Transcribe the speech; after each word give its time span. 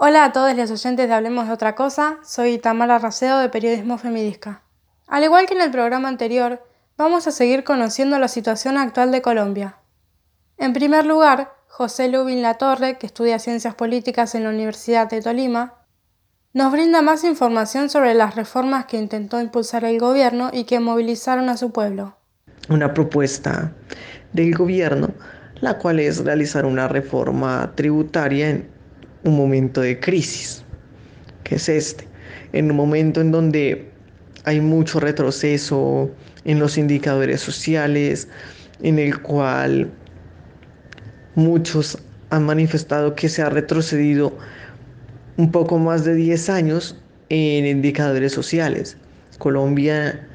Hola 0.00 0.26
a 0.26 0.32
todos 0.32 0.54
los 0.54 0.70
oyentes 0.70 1.08
de 1.08 1.12
Hablemos 1.12 1.48
de 1.48 1.52
otra 1.52 1.74
cosa, 1.74 2.18
soy 2.22 2.58
Tamara 2.58 3.00
Racedo 3.00 3.40
de 3.40 3.48
Periodismo 3.48 3.98
Femidisca. 3.98 4.62
Al 5.08 5.24
igual 5.24 5.46
que 5.46 5.54
en 5.54 5.60
el 5.60 5.72
programa 5.72 6.06
anterior, 6.06 6.62
vamos 6.96 7.26
a 7.26 7.32
seguir 7.32 7.64
conociendo 7.64 8.16
la 8.20 8.28
situación 8.28 8.78
actual 8.78 9.10
de 9.10 9.22
Colombia. 9.22 9.78
En 10.56 10.72
primer 10.72 11.04
lugar, 11.04 11.52
José 11.66 12.08
Lubin 12.08 12.42
Latorre, 12.42 12.96
que 12.96 13.06
estudia 13.06 13.40
Ciencias 13.40 13.74
Políticas 13.74 14.36
en 14.36 14.44
la 14.44 14.50
Universidad 14.50 15.10
de 15.10 15.20
Tolima, 15.20 15.74
nos 16.52 16.70
brinda 16.70 17.02
más 17.02 17.24
información 17.24 17.90
sobre 17.90 18.14
las 18.14 18.36
reformas 18.36 18.84
que 18.84 18.98
intentó 18.98 19.40
impulsar 19.40 19.84
el 19.84 19.98
gobierno 19.98 20.50
y 20.52 20.62
que 20.62 20.78
movilizaron 20.78 21.48
a 21.48 21.56
su 21.56 21.72
pueblo. 21.72 22.14
Una 22.68 22.94
propuesta 22.94 23.72
del 24.32 24.54
gobierno, 24.54 25.08
la 25.60 25.76
cual 25.78 25.98
es 25.98 26.24
realizar 26.24 26.66
una 26.66 26.86
reforma 26.86 27.72
tributaria 27.74 28.50
en 28.50 28.77
un 29.24 29.36
momento 29.36 29.80
de 29.80 29.98
crisis, 29.98 30.64
que 31.44 31.56
es 31.56 31.68
este, 31.68 32.06
en 32.52 32.70
un 32.70 32.76
momento 32.76 33.20
en 33.20 33.30
donde 33.30 33.90
hay 34.44 34.60
mucho 34.60 35.00
retroceso 35.00 36.10
en 36.44 36.58
los 36.58 36.78
indicadores 36.78 37.40
sociales, 37.40 38.28
en 38.82 38.98
el 38.98 39.20
cual 39.20 39.90
muchos 41.34 41.98
han 42.30 42.44
manifestado 42.44 43.14
que 43.14 43.28
se 43.28 43.42
ha 43.42 43.50
retrocedido 43.50 44.36
un 45.36 45.50
poco 45.52 45.78
más 45.78 46.04
de 46.04 46.14
10 46.14 46.50
años 46.50 46.96
en 47.28 47.66
indicadores 47.66 48.32
sociales. 48.32 48.96
Colombia 49.38 50.26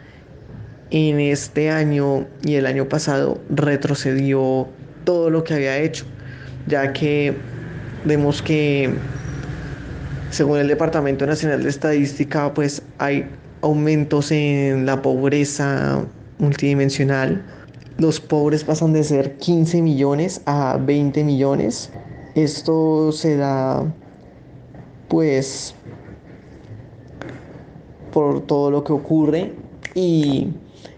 en 0.91 1.19
este 1.19 1.69
año 1.71 2.27
y 2.43 2.55
el 2.55 2.65
año 2.65 2.87
pasado 2.87 3.41
retrocedió 3.49 4.67
todo 5.03 5.29
lo 5.29 5.43
que 5.43 5.55
había 5.55 5.77
hecho, 5.77 6.05
ya 6.67 6.93
que 6.93 7.35
Vemos 8.05 8.41
que, 8.41 8.93
según 10.29 10.57
el 10.57 10.67
Departamento 10.67 11.25
Nacional 11.25 11.63
de 11.63 11.69
Estadística, 11.69 12.53
pues 12.53 12.81
hay 12.97 13.25
aumentos 13.61 14.29
en 14.31 14.85
la 14.85 15.01
pobreza 15.01 16.03
multidimensional. 16.37 17.41
Los 17.97 18.19
pobres 18.19 18.65
pasan 18.65 18.91
de 18.91 19.05
ser 19.05 19.37
15 19.37 19.81
millones 19.81 20.41
a 20.45 20.77
20 20.81 21.23
millones. 21.23 21.91
Esto 22.35 23.13
se 23.13 23.37
da, 23.37 23.85
pues, 25.07 25.73
por 28.11 28.41
todo 28.41 28.69
lo 28.69 28.83
que 28.83 28.91
ocurre 28.91 29.53
y 29.95 30.49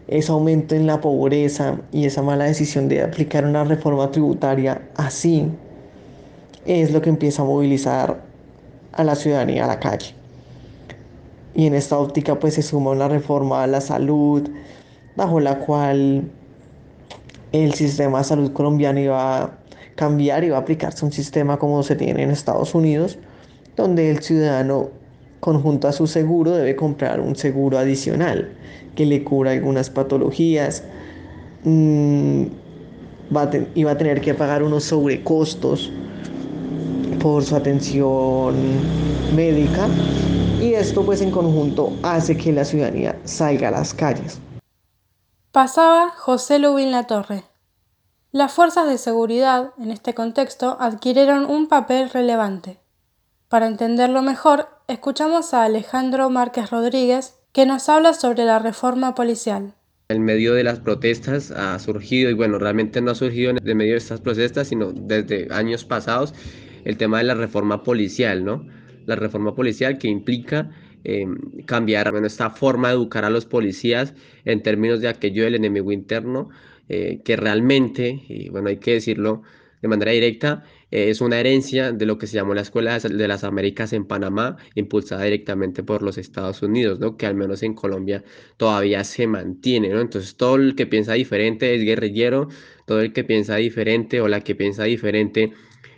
ese 0.07 0.31
aumento 0.31 0.73
en 0.73 0.87
la 0.87 1.01
pobreza 1.01 1.77
y 1.91 2.05
esa 2.05 2.23
mala 2.23 2.45
decisión 2.45 2.89
de 2.89 3.03
aplicar 3.03 3.45
una 3.45 3.63
reforma 3.63 4.09
tributaria 4.09 4.81
así 4.95 5.51
es 6.65 6.91
lo 6.91 7.01
que 7.01 7.09
empieza 7.09 7.41
a 7.41 7.45
movilizar 7.45 8.21
a 8.93 9.03
la 9.03 9.15
ciudadanía 9.15 9.65
a 9.65 9.67
la 9.67 9.79
calle. 9.79 10.13
Y 11.53 11.67
en 11.67 11.75
esta 11.75 11.97
óptica 11.97 12.39
pues 12.39 12.55
se 12.55 12.61
suma 12.61 12.91
una 12.91 13.07
reforma 13.07 13.63
a 13.63 13.67
la 13.67 13.81
salud, 13.81 14.49
bajo 15.15 15.39
la 15.39 15.59
cual 15.59 16.29
el 17.51 17.73
sistema 17.73 18.19
de 18.19 18.23
salud 18.25 18.51
colombiano 18.51 18.99
iba 18.99 19.43
a 19.43 19.51
cambiar 19.95 20.43
y 20.43 20.49
va 20.49 20.57
a 20.57 20.61
aplicarse 20.61 21.05
un 21.05 21.11
sistema 21.11 21.57
como 21.57 21.81
se 21.83 21.95
tiene 21.95 22.23
en 22.23 22.31
Estados 22.31 22.75
Unidos, 22.75 23.17
donde 23.77 24.11
el 24.11 24.21
ciudadano 24.21 24.89
conjunto 25.39 25.87
a 25.87 25.91
su 25.91 26.07
seguro 26.07 26.51
debe 26.51 26.75
comprar 26.75 27.19
un 27.19 27.35
seguro 27.35 27.77
adicional 27.77 28.51
que 28.95 29.05
le 29.05 29.23
cubra 29.23 29.51
algunas 29.51 29.89
patologías 29.89 30.83
mm, 31.63 32.43
va 33.35 33.49
y 33.75 33.83
va 33.83 33.91
a 33.91 33.97
tener 33.97 34.21
que 34.21 34.33
pagar 34.33 34.63
unos 34.63 34.85
sobrecostos 34.85 35.91
por 37.19 37.43
su 37.43 37.55
atención 37.55 38.55
médica 39.35 39.87
y 40.61 40.73
esto 40.73 41.05
pues 41.05 41.21
en 41.21 41.31
conjunto 41.31 41.93
hace 42.03 42.37
que 42.37 42.51
la 42.51 42.65
ciudadanía 42.65 43.19
salga 43.23 43.67
a 43.67 43.71
las 43.71 43.93
calles. 43.93 44.39
Pasaba 45.51 46.09
José 46.09 46.59
Lubin 46.59 46.91
La 46.91 47.03
Torre. 47.03 47.43
Las 48.31 48.51
fuerzas 48.51 48.87
de 48.87 48.97
seguridad, 48.97 49.71
en 49.77 49.91
este 49.91 50.13
contexto, 50.13 50.75
adquirieron 50.79 51.45
un 51.45 51.67
papel 51.67 52.09
relevante. 52.09 52.79
Para 53.47 53.67
entenderlo 53.67 54.21
mejor, 54.21 54.67
escuchamos 54.87 55.53
a 55.53 55.63
Alejandro 55.63 56.29
Márquez 56.29 56.69
Rodríguez, 56.71 57.35
que 57.53 57.65
nos 57.65 57.87
habla 57.87 58.13
sobre 58.13 58.43
la 58.43 58.59
reforma 58.59 59.15
policial. 59.15 59.73
En 60.09 60.23
medio 60.23 60.53
de 60.53 60.63
las 60.63 60.79
protestas 60.79 61.51
ha 61.51 61.79
surgido, 61.79 62.29
y 62.29 62.33
bueno, 62.33 62.59
realmente 62.59 63.01
no 63.01 63.11
ha 63.11 63.15
surgido 63.15 63.51
en 63.51 63.77
medio 63.77 63.93
de 63.93 63.97
estas 63.97 64.19
protestas, 64.19 64.67
sino 64.67 64.91
desde 64.91 65.47
años 65.51 65.85
pasados, 65.85 66.33
el 66.85 66.97
tema 66.97 67.17
de 67.17 67.25
la 67.25 67.33
reforma 67.33 67.83
policial, 67.83 68.45
¿no? 68.45 68.65
La 69.05 69.15
reforma 69.15 69.53
policial 69.53 69.97
que 69.97 70.07
implica 70.07 70.71
em, 71.03 71.37
cambiar 71.65 72.11
bueno, 72.11 72.27
esta 72.27 72.49
forma 72.49 72.89
de 72.89 72.95
educar 72.95 73.25
a 73.25 73.29
los 73.29 73.45
policías 73.45 74.13
en 74.45 74.63
términos 74.63 75.01
de 75.01 75.09
aquello 75.09 75.43
del 75.43 75.55
enemigo 75.55 75.91
interno, 75.91 76.49
eh, 76.87 77.21
que 77.25 77.35
realmente, 77.35 78.23
y 78.29 78.49
bueno, 78.49 78.69
hay 78.69 78.77
que 78.77 78.93
decirlo 78.93 79.43
de 79.81 79.87
manera 79.87 80.11
directa, 80.11 80.63
eh, 80.91 81.09
es 81.09 81.21
una 81.21 81.39
herencia 81.39 81.91
de 81.91 82.05
lo 82.05 82.17
que 82.17 82.25
se 82.25 82.35
llamó 82.35 82.53
la 82.53 82.61
Escuela 82.61 82.97
de 82.97 83.27
las 83.27 83.43
Américas 83.43 83.93
en 83.93 84.05
Panamá, 84.05 84.57
impulsada 84.75 85.23
directamente 85.23 85.83
por 85.83 86.01
los 86.01 86.17
Estados 86.17 86.61
Unidos, 86.61 86.99
¿no? 86.99 87.17
que 87.17 87.25
al 87.25 87.35
menos 87.35 87.63
en 87.63 87.73
Colombia 87.73 88.23
todavía 88.57 89.03
se 89.03 89.27
mantiene. 89.27 89.89
¿no? 89.89 90.01
Entonces, 90.01 90.35
todo 90.37 90.55
el 90.55 90.75
que 90.75 90.87
piensa 90.87 91.13
diferente 91.13 91.75
es 91.75 91.83
guerrillero, 91.83 92.47
todo 92.85 93.01
el 93.01 93.13
que 93.13 93.23
piensa 93.23 93.57
diferente 93.57 94.21
o 94.21 94.27
la 94.27 94.41
que 94.41 94.55
piensa 94.55 94.85
diferente 94.85 95.51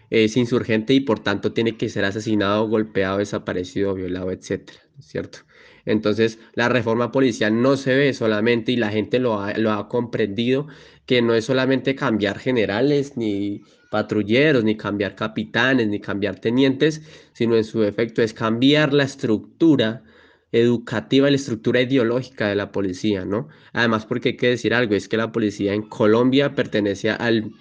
es 0.09 0.37
insurgente 0.37 0.93
y 0.93 1.01
por 1.01 1.19
tanto 1.19 1.53
tiene 1.53 1.77
que 1.77 1.89
ser 1.89 2.05
asesinado, 2.05 2.67
golpeado, 2.67 3.17
desaparecido, 3.19 3.93
violado, 3.93 4.31
etcétera, 4.31 4.79
¿cierto? 4.99 5.39
Entonces, 5.85 6.39
la 6.53 6.69
reforma 6.69 7.11
policial 7.11 7.61
no 7.61 7.77
se 7.77 7.95
ve 7.95 8.13
solamente, 8.13 8.71
y 8.73 8.75
la 8.77 8.89
gente 8.89 9.19
lo 9.19 9.39
ha, 9.41 9.57
lo 9.57 9.71
ha 9.71 9.87
comprendido, 9.87 10.67
que 11.05 11.21
no 11.21 11.33
es 11.33 11.45
solamente 11.45 11.95
cambiar 11.95 12.39
generales, 12.39 13.15
ni 13.17 13.61
patrulleros, 13.89 14.63
ni 14.65 14.75
cambiar 14.75 15.15
capitanes, 15.15 15.87
ni 15.87 15.99
cambiar 16.01 16.39
tenientes, 16.39 17.01
sino 17.33 17.55
en 17.55 17.63
su 17.63 17.83
efecto 17.83 18.21
es 18.21 18.33
cambiar 18.33 18.93
la 18.93 19.03
estructura 19.03 20.03
educativa 20.51 21.29
la 21.29 21.35
estructura 21.35 21.81
ideológica 21.81 22.47
de 22.47 22.55
la 22.55 22.71
policía, 22.71 23.25
¿no? 23.25 23.49
Además, 23.73 24.05
porque 24.05 24.29
hay 24.29 24.37
que 24.37 24.49
decir 24.49 24.73
algo, 24.73 24.95
es 24.95 25.07
que 25.07 25.17
la 25.17 25.31
policía 25.31 25.73
en 25.73 25.83
Colombia 25.83 26.55
pertenece 26.55 27.09
al 27.11 27.51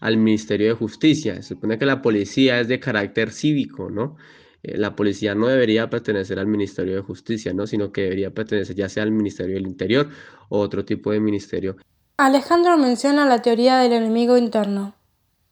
al 0.00 0.16
Ministerio 0.16 0.68
de 0.68 0.74
Justicia. 0.74 1.36
Se 1.36 1.54
supone 1.54 1.78
que 1.78 1.86
la 1.86 2.02
policía 2.02 2.60
es 2.60 2.68
de 2.68 2.80
carácter 2.80 3.30
cívico, 3.30 3.90
¿no? 3.90 4.16
Eh, 4.62 4.76
la 4.76 4.94
policía 4.94 5.34
no 5.34 5.48
debería 5.48 5.90
pertenecer 5.90 6.38
al 6.38 6.46
Ministerio 6.46 6.96
de 6.96 7.02
Justicia, 7.02 7.52
¿no? 7.52 7.66
Sino 7.66 7.92
que 7.92 8.02
debería 8.02 8.30
pertenecer 8.30 8.76
ya 8.76 8.88
sea 8.88 9.02
al 9.02 9.12
Ministerio 9.12 9.54
del 9.54 9.66
Interior 9.66 10.08
o 10.48 10.60
otro 10.60 10.84
tipo 10.84 11.10
de 11.10 11.20
ministerio. 11.20 11.76
Alejandro 12.16 12.76
menciona 12.78 13.26
la 13.26 13.42
teoría 13.42 13.78
del 13.78 13.92
enemigo 13.92 14.36
interno. 14.36 14.94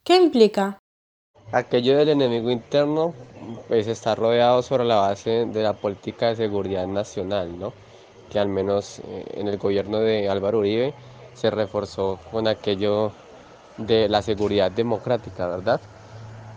¿Qué 0.05 0.17
implica? 0.17 0.79
Aquello 1.53 1.97
del 1.97 2.11
enemigo 2.11 2.51
interno 2.51 3.15
pues 3.67 3.87
está 3.89 4.15
rodeado 4.15 4.63
sobre 4.63 4.85
la 4.85 4.97
base 4.97 5.47
de 5.47 5.63
la 5.63 5.73
política 5.73 6.29
de 6.29 6.37
seguridad 6.37 6.87
nacional, 6.87 7.59
¿no? 7.59 7.73
Que 8.31 8.39
al 8.39 8.49
menos 8.49 9.01
eh, 9.01 9.25
en 9.35 9.49
el 9.49 9.59
gobierno 9.59 9.99
de 9.99 10.29
Álvaro 10.29 10.59
Uribe 10.59 10.95
se 11.35 11.51
reforzó 11.51 12.21
con 12.31 12.47
aquello 12.47 13.13
de 13.77 14.09
la 14.09 14.23
seguridad 14.23 14.71
democrática, 14.73 15.49
¿verdad? 15.49 15.81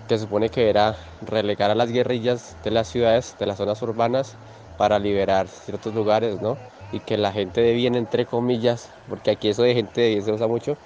Que 0.08 0.18
supone 0.20 0.50
que 0.50 0.70
era 0.70 0.98
relegar 1.22 1.72
a 1.72 1.76
las 1.76 1.92
guerrillas 1.92 2.58
de 2.64 2.72
las 2.72 2.90
ciudades, 2.90 3.38
de 3.38 3.46
las 3.46 3.58
zonas 3.58 3.82
urbanas, 3.82 4.40
para 4.76 5.00
liberar 5.00 5.48
ciertos 5.50 5.94
lugares, 5.94 6.42
¿no? 6.42 6.62
Y 6.92 7.02
que 7.02 7.18
la 7.18 7.32
gente 7.34 7.62
de 7.62 7.74
bien, 7.74 7.96
entre 7.96 8.26
comillas, 8.26 8.92
porque 9.08 9.32
aquí 9.32 9.50
eso 9.50 9.64
de 9.64 9.74
gente 9.76 10.02
de 10.02 10.10
bien 10.10 10.24
se 10.24 10.32
usa 10.34 10.48
mucho, 10.48 10.80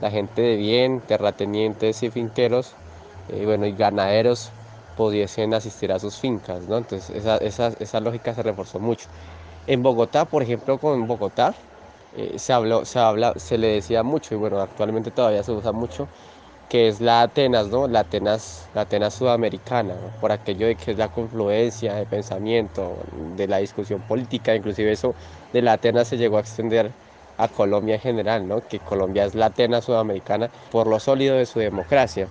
la 0.00 0.10
gente 0.10 0.42
de 0.42 0.56
bien, 0.56 1.02
terratenientes 1.06 2.02
y 2.02 2.10
finqueros, 2.10 2.78
eh, 3.28 3.44
bueno, 3.46 3.66
y 3.66 3.74
ganaderos 3.74 4.54
pudiesen 4.94 5.54
asistir 5.54 5.92
a 5.92 5.98
sus 5.98 6.18
fincas, 6.18 6.66
¿no? 6.68 6.78
Entonces 6.78 7.10
esa, 7.10 7.36
esa, 7.38 7.68
esa 7.78 8.00
lógica 8.00 8.34
se 8.34 8.42
reforzó 8.42 8.80
mucho. 8.80 9.08
En 9.66 9.82
Bogotá, 9.82 10.26
por 10.26 10.42
ejemplo, 10.42 10.78
con 10.78 11.06
Bogotá, 11.06 11.54
eh, 12.16 12.38
se, 12.38 12.52
habló, 12.52 12.84
se, 12.84 13.00
se 13.36 13.58
le 13.58 13.68
decía 13.68 14.02
mucho, 14.02 14.34
y 14.34 14.38
bueno, 14.38 14.60
actualmente 14.60 15.10
todavía 15.10 15.42
se 15.42 15.52
usa 15.52 15.72
mucho, 15.72 16.08
que 16.68 16.88
es 16.88 17.00
la 17.00 17.22
Atenas, 17.22 17.68
¿no? 17.68 17.86
La 17.88 18.00
Atenas, 18.00 18.68
la 18.74 18.82
Atenas 18.82 19.14
sudamericana, 19.14 19.94
por 20.20 20.32
aquello 20.32 20.66
de 20.66 20.76
que 20.76 20.92
es 20.92 20.98
la 20.98 21.08
confluencia 21.08 21.94
de 21.94 22.06
pensamiento, 22.06 22.96
de 23.36 23.46
la 23.48 23.58
discusión 23.58 24.00
política, 24.02 24.54
inclusive 24.54 24.92
eso 24.92 25.14
de 25.52 25.62
la 25.62 25.74
Atenas 25.74 26.08
se 26.08 26.16
llegó 26.16 26.38
a 26.38 26.40
extender 26.40 26.94
a 27.36 27.48
Colombia 27.48 27.96
en 27.96 28.00
general, 28.00 28.46
¿no? 28.48 28.66
Que 28.66 28.80
Colombia 28.80 29.24
es 29.24 29.34
la 29.34 29.46
Atenas 29.46 29.84
sudamericana 29.84 30.50
por 30.70 30.86
lo 30.86 30.98
sólido 31.00 31.36
de 31.36 31.46
su 31.46 31.58
democracia. 31.58 32.28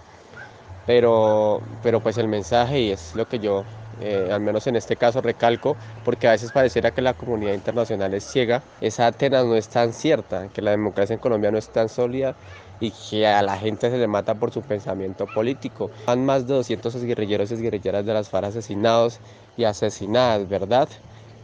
Pero, 0.86 1.62
pero 1.82 2.02
pues 2.02 2.18
el 2.18 2.28
mensaje, 2.28 2.80
y 2.82 2.92
es 2.92 3.14
lo 3.16 3.28
que 3.28 3.40
yo 3.40 3.66
eh, 4.02 4.30
al 4.32 4.42
menos 4.42 4.68
en 4.68 4.76
este 4.76 4.96
caso 4.96 5.22
recalco, 5.22 5.78
porque 6.04 6.28
a 6.28 6.32
veces 6.32 6.52
pareciera 6.52 6.92
que 6.92 7.02
la 7.02 7.14
comunidad 7.14 7.54
internacional 7.54 8.14
es 8.14 8.24
ciega, 8.24 8.64
esa 8.82 9.08
Atenas 9.08 9.46
no 9.46 9.56
es 9.56 9.70
tan 9.70 9.94
cierta, 9.94 10.50
que 10.50 10.62
la 10.62 10.72
democracia 10.72 11.14
en 11.14 11.20
Colombia 11.20 11.52
no 11.52 11.58
es 11.58 11.70
tan 11.70 11.88
sólida 11.88 12.36
y 12.80 12.92
que 12.92 13.28
a 13.28 13.42
la 13.44 13.58
gente 13.58 13.92
se 13.92 13.98
le 13.98 14.08
mata 14.08 14.34
por 14.36 14.52
su 14.52 14.64
pensamiento 14.64 15.28
político. 15.28 15.92
Han 16.08 16.26
más 16.26 16.48
de 16.48 16.56
200 16.56 16.96
guerrilleros 17.04 17.52
y 17.52 17.58
guerrilleras 17.58 18.06
de 18.06 18.14
las 18.14 18.30
FARC 18.30 18.48
asesinados 18.48 19.20
y 19.56 19.66
asesinadas, 19.66 20.50
¿verdad? 20.50 20.90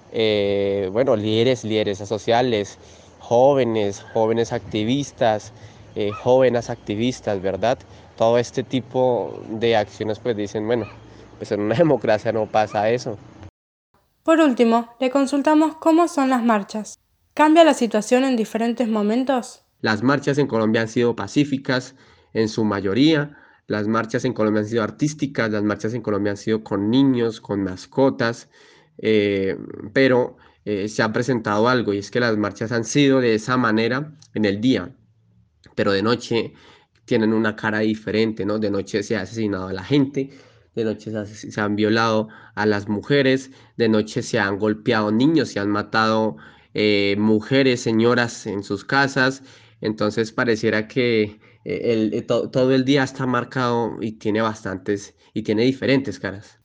Eh, 0.09 0.89
bueno, 0.91 1.15
líderes, 1.15 1.63
líderes 1.63 1.99
sociales, 1.99 2.79
jóvenes, 3.19 4.01
jóvenes 4.01 4.51
activistas, 4.51 5.53
eh, 5.95 6.11
jóvenes 6.11 6.69
activistas, 6.69 7.41
¿verdad? 7.41 7.77
Todo 8.15 8.39
este 8.39 8.63
tipo 8.63 9.43
de 9.47 9.75
acciones 9.75 10.19
pues 10.19 10.35
dicen, 10.35 10.65
bueno, 10.65 10.87
pues 11.37 11.51
en 11.51 11.61
una 11.61 11.75
democracia 11.77 12.31
no 12.31 12.45
pasa 12.45 12.89
eso. 12.89 13.17
Por 14.23 14.39
último, 14.39 14.89
le 14.99 15.09
consultamos 15.09 15.77
cómo 15.77 16.07
son 16.07 16.29
las 16.29 16.43
marchas. 16.43 16.99
¿Cambia 17.33 17.63
la 17.63 17.73
situación 17.73 18.23
en 18.23 18.35
diferentes 18.35 18.87
momentos? 18.87 19.63
Las 19.81 20.03
marchas 20.03 20.37
en 20.37 20.47
Colombia 20.47 20.81
han 20.81 20.87
sido 20.87 21.15
pacíficas 21.15 21.95
en 22.33 22.49
su 22.49 22.63
mayoría. 22.65 23.37
Las 23.67 23.87
marchas 23.87 24.25
en 24.25 24.33
Colombia 24.33 24.61
han 24.61 24.67
sido 24.67 24.83
artísticas, 24.83 25.51
las 25.51 25.63
marchas 25.63 25.93
en 25.93 26.01
Colombia 26.01 26.31
han 26.31 26.37
sido 26.37 26.63
con 26.63 26.89
niños, 26.89 27.39
con 27.39 27.63
mascotas, 27.63 28.49
eh, 28.97 29.55
pero 29.93 30.37
eh, 30.65 30.87
se 30.89 31.03
ha 31.03 31.13
presentado 31.13 31.69
algo 31.69 31.93
y 31.93 31.99
es 31.99 32.11
que 32.11 32.19
las 32.19 32.35
marchas 32.37 32.71
han 32.71 32.83
sido 32.83 33.21
de 33.21 33.35
esa 33.35 33.55
manera 33.55 34.13
en 34.33 34.45
el 34.45 34.59
día, 34.59 34.95
pero 35.75 35.91
de 35.91 36.01
noche 36.01 36.53
tienen 37.05 37.33
una 37.33 37.55
cara 37.55 37.79
diferente, 37.79 38.45
¿no? 38.45 38.59
De 38.59 38.69
noche 38.69 39.03
se 39.03 39.15
ha 39.15 39.21
asesinado 39.21 39.67
a 39.67 39.73
la 39.73 39.83
gente, 39.83 40.31
de 40.77 40.85
noche 40.85 41.11
se, 41.25 41.59
han 41.59 41.75
violado 41.75 42.29
a 42.53 42.67
las 42.67 42.87
mujeres, 42.87 43.49
de 43.77 43.89
noche 43.89 44.21
se 44.21 44.37
han 44.37 44.59
golpeado 44.59 45.11
niños, 45.11 45.49
se 45.49 45.59
han 45.59 45.69
matado 45.69 46.37
eh, 46.75 47.15
mujeres, 47.17 47.81
señoras 47.81 48.45
en 48.45 48.63
sus 48.63 48.85
casas, 48.85 49.41
entonces 49.81 50.31
pareciera 50.31 50.87
que 50.87 51.39
eh, 51.65 52.11
el, 52.13 52.25
todo 52.27 52.71
el 52.75 52.85
día 52.85 53.03
está 53.03 53.25
marcado 53.25 53.97
y 54.01 54.13
tiene 54.13 54.41
bastantes 54.41 55.15
y 55.33 55.41
tiene 55.41 55.63
diferentes 55.63 56.19
caras. 56.19 56.59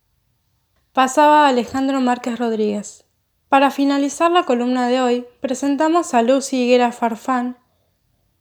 Pasaba 0.93 1.49
Alejandro 1.49 1.99
Márquez 2.03 2.39
Rodríguez. 2.39 3.07
Para 3.49 3.71
finalizar 3.71 4.31
la 4.31 4.45
columna 4.45 4.89
de 4.89 5.01
hoy, 5.01 5.25
presentamos 5.41 6.13
a 6.13 6.21
Lucy 6.21 6.65
Higuera 6.65 6.93
Farfán, 6.93 7.57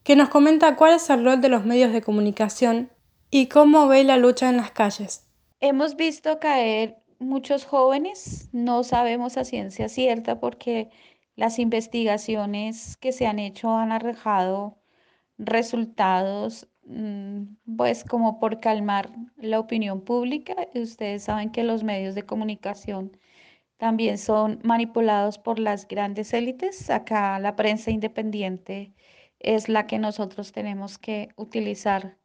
que 0.04 0.18
nos 0.18 0.28
comenta 0.28 0.76
cuál 0.76 0.96
es 0.96 1.10
el 1.10 1.24
rol 1.24 1.40
de 1.40 1.48
los 1.48 1.64
medios 1.64 1.94
de 1.94 2.02
comunicación 2.02 2.92
y 3.30 3.48
cómo 3.48 3.88
ve 3.88 4.04
la 4.04 4.18
lucha 4.18 4.50
en 4.50 4.58
las 4.58 4.72
calles. 4.72 5.31
Hemos 5.64 5.96
visto 5.96 6.40
caer 6.40 6.98
muchos 7.20 7.66
jóvenes, 7.66 8.50
no 8.52 8.84
sabemos 8.84 9.38
a 9.38 9.46
ciencia 9.46 9.90
cierta 9.90 10.40
porque 10.40 10.90
las 11.36 11.60
investigaciones 11.60 12.98
que 12.98 13.12
se 13.12 13.28
han 13.28 13.38
hecho 13.38 13.70
han 13.70 13.92
arrojado 13.92 14.80
resultados, 15.38 16.68
mm, 16.86 17.44
pues 17.78 18.04
como 18.04 18.40
por 18.40 18.60
calmar 18.60 19.12
la 19.38 19.60
opinión 19.60 20.02
pública. 20.02 20.56
Ustedes 20.74 21.24
saben 21.26 21.52
que 21.52 21.64
los 21.64 21.84
medios 21.84 22.16
de 22.16 22.24
comunicación 22.24 23.16
también 23.78 24.18
son 24.18 24.60
manipulados 24.64 25.38
por 25.38 25.60
las 25.60 25.88
grandes 25.88 26.34
élites. 26.34 26.90
Acá 26.90 27.40
la 27.40 27.56
prensa 27.56 27.92
independiente 27.92 28.94
es 29.40 29.70
la 29.70 29.88
que 29.88 30.00
nosotros 30.00 30.52
tenemos 30.54 30.98
que 30.98 31.30
utilizar 31.36 32.18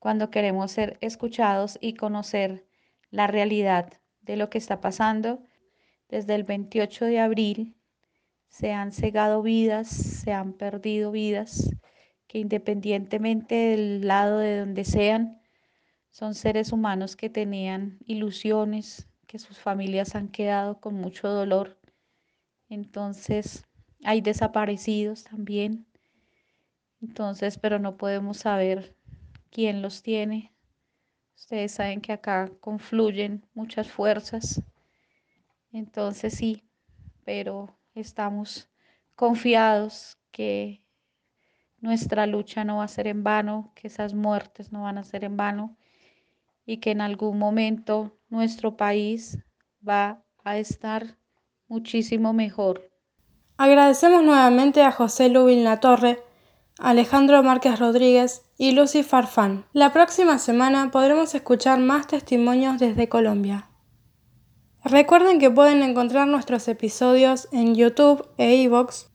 cuando 0.00 0.30
queremos 0.30 0.72
ser 0.72 0.98
escuchados 1.00 1.78
y 1.80 1.94
conocer 1.94 2.66
la 3.12 3.28
realidad 3.28 3.92
de 4.22 4.36
lo 4.36 4.50
que 4.50 4.58
está 4.58 4.80
pasando. 4.80 5.46
Desde 6.08 6.34
el 6.34 6.42
28 6.42 7.04
de 7.04 7.20
abril 7.20 7.76
se 8.48 8.72
han 8.72 8.90
cegado 8.90 9.42
vidas, 9.42 9.88
se 9.88 10.32
han 10.32 10.54
perdido 10.54 11.12
vidas, 11.12 11.70
que 12.26 12.38
independientemente 12.38 13.54
del 13.54 14.06
lado 14.08 14.38
de 14.38 14.58
donde 14.58 14.84
sean, 14.84 15.40
son 16.10 16.34
seres 16.34 16.72
humanos 16.72 17.14
que 17.16 17.30
tenían 17.30 17.98
ilusiones, 18.04 19.08
que 19.26 19.38
sus 19.38 19.58
familias 19.58 20.14
han 20.14 20.28
quedado 20.28 20.80
con 20.80 20.94
mucho 20.94 21.28
dolor. 21.28 21.78
Entonces, 22.68 23.64
hay 24.04 24.20
desaparecidos 24.20 25.24
también. 25.24 25.86
Entonces, 27.00 27.58
pero 27.58 27.78
no 27.78 27.96
podemos 27.96 28.38
saber 28.38 28.94
quién 29.50 29.82
los 29.82 30.02
tiene, 30.02 30.51
Ustedes 31.42 31.72
saben 31.72 32.00
que 32.00 32.12
acá 32.12 32.48
confluyen 32.60 33.44
muchas 33.52 33.90
fuerzas. 33.90 34.62
Entonces 35.72 36.34
sí, 36.34 36.62
pero 37.24 37.76
estamos 37.96 38.68
confiados 39.16 40.16
que 40.30 40.84
nuestra 41.80 42.28
lucha 42.28 42.62
no 42.62 42.76
va 42.76 42.84
a 42.84 42.88
ser 42.88 43.08
en 43.08 43.24
vano, 43.24 43.72
que 43.74 43.88
esas 43.88 44.14
muertes 44.14 44.70
no 44.70 44.84
van 44.84 44.98
a 44.98 45.04
ser 45.04 45.24
en 45.24 45.36
vano 45.36 45.76
y 46.64 46.76
que 46.76 46.92
en 46.92 47.00
algún 47.00 47.40
momento 47.40 48.16
nuestro 48.28 48.76
país 48.76 49.36
va 49.86 50.22
a 50.44 50.58
estar 50.58 51.18
muchísimo 51.66 52.32
mejor. 52.32 52.88
Agradecemos 53.56 54.22
nuevamente 54.22 54.84
a 54.84 54.92
José 54.92 55.28
Lubin 55.28 55.64
La 55.64 55.80
Torre 55.80 56.22
Alejandro 56.78 57.42
Márquez 57.42 57.78
Rodríguez 57.78 58.42
y 58.56 58.72
Lucy 58.72 59.02
Farfán. 59.02 59.66
La 59.72 59.92
próxima 59.92 60.38
semana 60.38 60.90
podremos 60.90 61.34
escuchar 61.34 61.78
más 61.78 62.06
testimonios 62.06 62.78
desde 62.78 63.08
Colombia. 63.08 63.68
Recuerden 64.84 65.38
que 65.38 65.50
pueden 65.50 65.82
encontrar 65.82 66.26
nuestros 66.26 66.66
episodios 66.68 67.48
en 67.52 67.74
YouTube 67.74 68.26
e 68.38 68.56
iVoox 68.56 69.08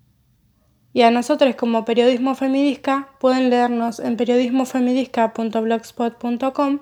y 0.93 1.01
a 1.01 1.09
nosotros 1.11 1.55
como 1.55 1.83
Periodismo 1.83 2.35
Femidisca 2.35 3.09
pueden 3.19 3.49
leernos 3.49 3.99
en 3.99 4.15
periodismofemidisca.blogspot.com, 4.17 6.79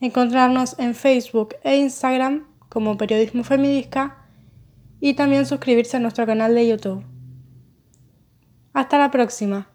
encontrarnos 0.00 0.78
en 0.78 0.94
Facebook 0.94 1.56
e 1.64 1.76
Instagram 1.76 2.46
como 2.68 2.96
Periodismo 2.96 3.42
Femidisca 3.42 4.18
y 5.00 5.14
también 5.14 5.46
suscribirse 5.46 5.96
a 5.96 6.00
nuestro 6.00 6.24
canal 6.26 6.54
de 6.54 6.68
YouTube. 6.68 7.04
Hasta 8.72 8.98
la 8.98 9.10
próxima. 9.10 9.69